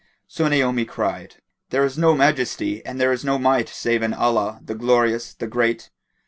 So 0.27 0.47
Naomi 0.47 0.83
cried, 0.83 1.35
"There 1.69 1.85
is 1.85 1.95
no 1.95 2.15
Majesty 2.15 2.83
and 2.83 2.99
there 2.99 3.11
is 3.11 3.23
no 3.23 3.37
Might 3.37 3.69
save 3.69 4.01
in 4.01 4.15
Allah, 4.15 4.59
the 4.65 4.73
Glorious, 4.73 5.35
the 5.35 5.45
Great! 5.45 5.91